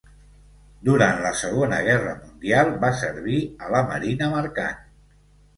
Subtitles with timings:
[0.87, 4.85] Durant la segona guerra mundial va servir a la marina mercant.